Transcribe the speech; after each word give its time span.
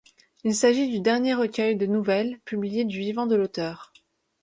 Il 0.43 0.55
s'agit 0.55 0.89
du 0.89 0.99
dernier 0.99 1.35
recueil 1.35 1.75
de 1.75 1.85
nouvelles 1.85 2.39
publié 2.43 2.85
du 2.85 2.97
vivant 2.97 3.27
de 3.27 3.35
l'auteur. 3.35 3.93